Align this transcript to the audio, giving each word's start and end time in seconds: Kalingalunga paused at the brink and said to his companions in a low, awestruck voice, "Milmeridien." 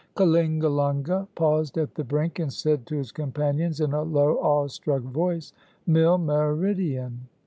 Kalingalunga 0.15 1.27
paused 1.35 1.77
at 1.77 1.93
the 1.93 2.03
brink 2.03 2.39
and 2.39 2.51
said 2.51 2.87
to 2.87 2.95
his 2.97 3.11
companions 3.11 3.79
in 3.79 3.93
a 3.93 4.01
low, 4.01 4.39
awestruck 4.39 5.03
voice, 5.03 5.53
"Milmeridien." 5.87 7.17